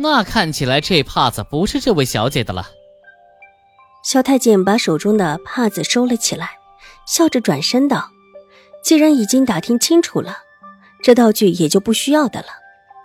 [0.00, 2.68] 那看起来这帕子不是这位小姐的了。
[4.04, 6.50] 萧太监把手中的帕子收了起来，
[7.04, 8.08] 笑着转身道
[8.80, 10.38] ：“既然已经打听清楚了，
[11.02, 12.46] 这道具也就不需要的了。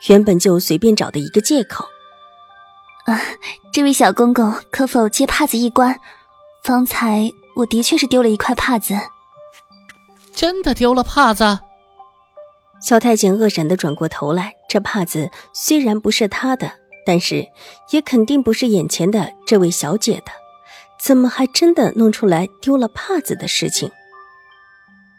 [0.07, 1.87] 原本就随便找的一个借口。”
[3.05, 3.19] 啊，
[3.73, 5.99] 这位小公公，可否借帕子一关？
[6.63, 8.93] 方才我的确是丢了一块帕子。
[10.31, 11.59] 真的丢了帕子？
[12.79, 16.82] 萧太监愕然的转过头来，这帕子虽然不是他的。
[17.05, 17.47] 但是，
[17.91, 20.31] 也肯定不是眼前的这位小姐的，
[20.99, 23.91] 怎么还真的弄出来丢了帕子的事情？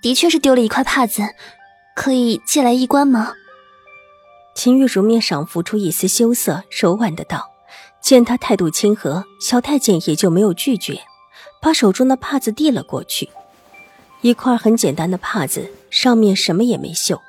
[0.01, 1.23] 的确是丢了一块帕子，
[1.95, 3.35] 可以借来一观吗？
[4.55, 7.51] 秦玉如面上浮出一丝羞涩，柔婉的道。
[8.01, 11.01] 见他态度亲和，小太监也就没有拒绝，
[11.63, 13.31] 把手中的帕子递了过去。
[14.21, 17.21] 一块很简单的帕子，上面什么也没绣。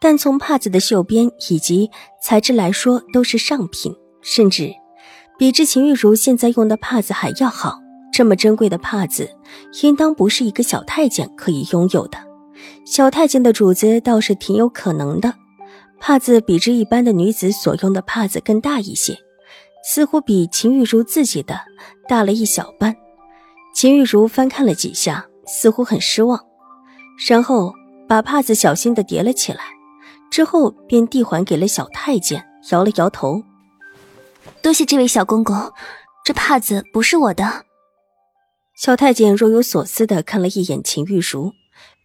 [0.00, 1.90] 但从帕子的袖边以及
[2.22, 4.72] 材质来说，都是上品，甚至
[5.38, 7.78] 比之秦玉茹现在用的帕子还要好。
[8.12, 9.30] 这么珍贵的帕子，
[9.82, 12.18] 应当不是一个小太监可以拥有的。
[12.84, 15.34] 小太监的主子倒是挺有可能的。
[16.00, 19.16] 帕子比之一般的女子所用的帕子更大一些，
[19.84, 21.60] 似乎比秦玉茹自己的
[22.08, 22.96] 大了一小半。
[23.74, 26.40] 秦玉茹翻看了几下，似乎很失望，
[27.28, 27.72] 然后
[28.08, 29.60] 把帕子小心地叠了起来。
[30.30, 33.42] 之后便递还给了小太监，摇了摇头
[34.62, 35.72] ：“多谢这位小公公，
[36.24, 37.64] 这帕子不是我的。”
[38.76, 41.52] 小太监若有所思的看了一眼秦玉茹，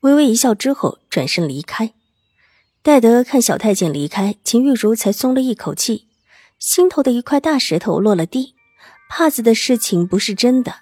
[0.01, 1.93] 微微一笑之后转身离开。
[2.81, 6.07] 待得看小太监离开，秦玉茹才松了一口气，
[6.57, 8.55] 心头的一块大石头落了地。
[9.07, 10.77] 帕子的事情不是真的，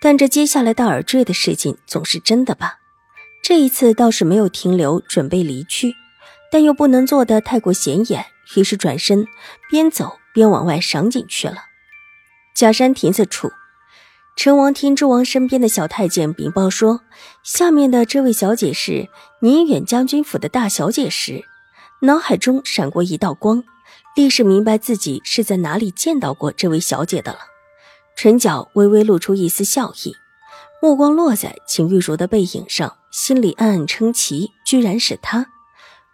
[0.00, 2.78] 但这接下来的耳坠的事情总是真的吧？
[3.42, 5.94] 这一次倒是没有停留，准备离去。
[6.50, 8.26] 但又不能做得太过显眼，
[8.56, 9.26] 于是转身
[9.70, 11.56] 边走边往外赏景去了。
[12.54, 13.50] 假山亭子处，
[14.36, 17.00] 陈王听周王身边的小太监禀报说，
[17.42, 19.08] 下面的这位小姐是
[19.40, 21.44] 宁远将军府的大小姐时，
[22.02, 23.64] 脑海中闪过一道光，
[24.14, 27.40] 立时明白自己是在哪里见到过这位小姐的了，
[28.16, 30.14] 唇角微微露出一丝笑意，
[30.80, 35.46] 目光落在秦玉茹的背影上，心里暗暗称奇，居然是她。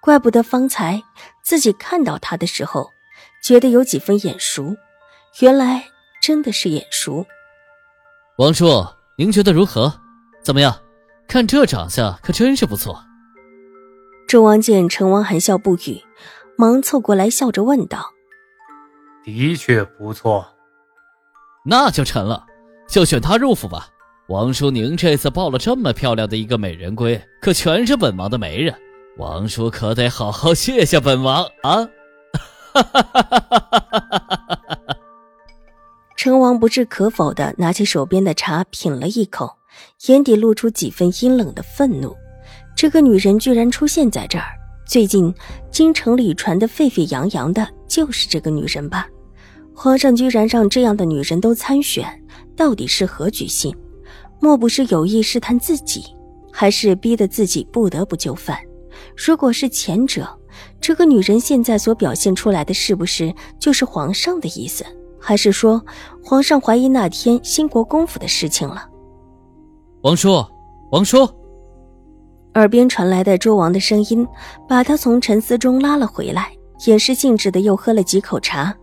[0.02, 1.00] 怪不得方才
[1.44, 2.90] 自己看到他的时候，
[3.40, 4.74] 觉得有几分眼熟，
[5.38, 5.84] 原来
[6.20, 7.24] 真的是眼熟。
[8.38, 8.84] 王叔，
[9.16, 9.94] 您觉得如何？
[10.42, 10.76] 怎么样？
[11.28, 13.00] 看这长相，可真是不错。
[14.26, 16.02] 周王见陈王含笑不语，
[16.58, 18.10] 忙凑过来笑着问道
[19.24, 20.44] ：“的确不错，
[21.64, 22.44] 那就成了，
[22.88, 23.86] 就选他入府吧。
[24.26, 28.74] 王叔，您这次抱了这么漂亮的一个美人归，可全是本王的媒人。”
[29.18, 31.86] 王叔可得好好谢谢本王啊！
[36.16, 39.58] 成王不置可否的拿起手边的茶品了一口，
[40.06, 42.16] 眼底露出几分阴冷的愤怒。
[42.74, 44.46] 这个女人居然出现在这儿，
[44.86, 45.34] 最近
[45.70, 49.06] 京城里传的沸沸扬扬的，就是这个女人吧？
[49.74, 52.06] 皇上居然让这样的女人都参选，
[52.56, 53.76] 到底是何居心？
[54.40, 56.02] 莫不是有意试探自己，
[56.50, 58.58] 还是逼得自己不得不就范？
[59.16, 60.28] 如果是前者，
[60.80, 64.84] 这个女人现在所表现出来的是不是就是皇上的意思？
[65.20, 65.80] 还是说
[66.22, 68.88] 皇上怀疑那天兴国公府的事情了？
[70.02, 70.44] 王叔，
[70.90, 71.28] 王叔，
[72.54, 74.26] 耳边传来的周王的声音，
[74.68, 76.50] 把他从沉思中拉了回来，
[76.86, 78.74] 掩饰兴致的又喝了几口茶，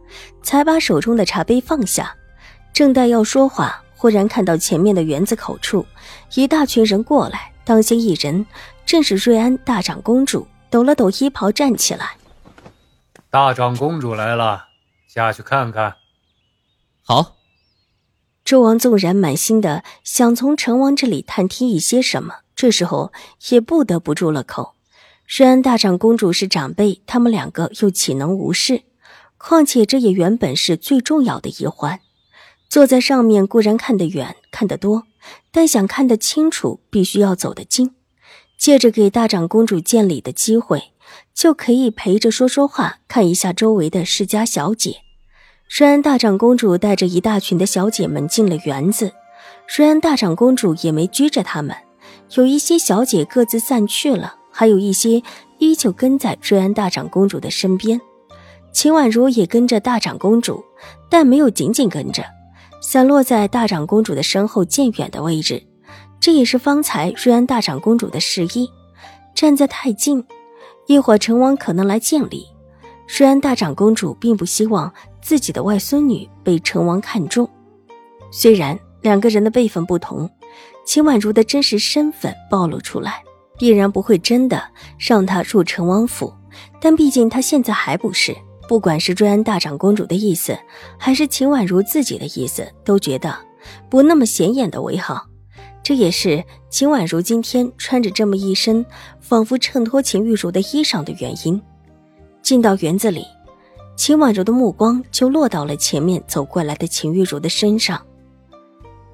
[0.42, 2.16] 才把手中的茶杯放下。
[2.74, 5.86] 正待要说话，忽然看到前面的园子口处，
[6.36, 8.46] 一大群人过来，当先一人。
[8.90, 12.18] 正是瑞安大长公主，抖了抖衣袍，站起来。
[13.30, 14.66] 大长公主来了，
[15.08, 15.98] 下去看看。
[17.04, 17.36] 好。
[18.44, 23.14] 周王纵然满心的想从成王这里探听一些什么，这时候
[23.52, 24.74] 也不得不住了口。
[25.28, 28.86] 瑞安大长公主是长辈，他们两个又岂能无视？
[29.38, 32.00] 况且这也原本是最重要的一环。
[32.68, 35.04] 坐在上面固然看得远、看得多，
[35.52, 37.94] 但想看得清楚，必须要走得近。
[38.60, 40.92] 借着给大长公主见礼的机会，
[41.34, 44.98] 就可以陪着说说话，看一下周围的世家小姐。
[45.70, 49.14] 瑞安大长公主带着一大群的小姐们进了园子，
[49.78, 51.74] 瑞安大长公主也没拘着他们，
[52.34, 55.24] 有一些小姐各自散去了，还有一些
[55.60, 58.02] 依旧跟在瑞安大长公主的身边。
[58.74, 60.62] 秦婉如也跟着大长公主，
[61.10, 62.26] 但没有紧紧跟着，
[62.82, 65.64] 散落在大长公主的身后渐远的位置。
[66.20, 68.70] 这也是方才瑞安大长公主的示意，
[69.34, 70.26] 站在太近，
[70.88, 72.48] 一会儿成王可能来见礼。
[73.08, 74.94] 瑞安大长公主并不希望。
[75.22, 77.48] 自己的外孙女被成王看中，
[78.32, 80.28] 虽然两个人的辈分不同，
[80.86, 83.22] 秦婉如的真实身份暴露出来，
[83.58, 84.64] 必然不会真的
[84.98, 86.34] 让她入成王府。
[86.80, 88.36] 但毕竟她现在还不是，
[88.68, 90.58] 不管是瑞安大长公主的意思，
[90.98, 93.38] 还是秦婉如自己的意思，都觉得
[93.90, 95.28] 不那么显眼的为好。
[95.84, 98.86] 这也是秦婉如今天穿着这么一身
[99.20, 101.62] 仿佛衬托秦玉茹的衣裳的原因。
[102.42, 103.26] 进到园子里。
[103.96, 108.02] 秦婉如的目光就落到了前面走过来的秦玉茹的身上，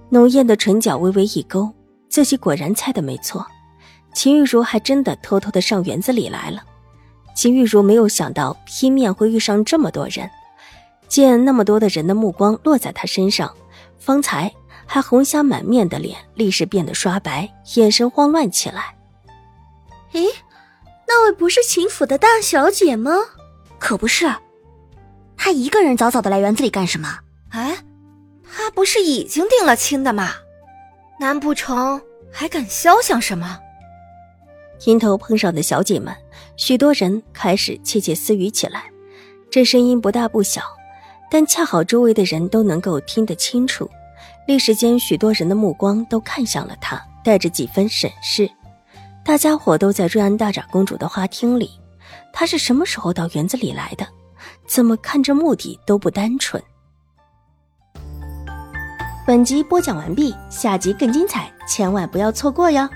[0.10, 1.74] 浓艳的唇角微微一勾，
[2.08, 3.44] 自己果然猜的没错，
[4.14, 6.64] 秦玉茹还真的偷偷的上园子里来了。
[7.34, 10.30] 秦玉茹没有想到拼面会遇上这么多人，
[11.08, 13.52] 见那么多的人的目光落在她身上，
[13.98, 14.54] 方才
[14.86, 18.96] 还红霞满面的脸立时变得刷白，眼神慌乱起来。
[20.14, 20.26] 诶，
[21.08, 23.12] 那位不是秦府的大小姐吗？
[23.80, 24.34] 可不是。
[25.38, 27.20] 她一个人早早的来园子里干什么？
[27.50, 27.78] 哎，
[28.50, 30.32] 她不是已经定了亲的吗？
[31.20, 32.02] 难不成
[32.32, 33.60] 还敢肖想什么？
[34.86, 36.16] 迎头碰上的小姐们，
[36.58, 38.86] 许多人开始窃窃私语起来。
[39.50, 40.62] 这声音不大不小，
[41.32, 43.90] 但恰好周围的人都能够听得清楚。
[44.48, 48.50] 一时间，许多人的目光都看向了他，带着几分审视。
[49.24, 51.72] 大家伙都在瑞安大长公主的花厅里，
[52.32, 54.06] 她是什么时候到园子里来的？
[54.68, 56.62] 怎么看这目的都不单纯。
[59.26, 62.88] 本集播讲完毕，下集更精彩，千万不要错过哟。